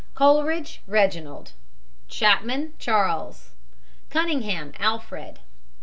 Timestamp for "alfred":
4.79-5.41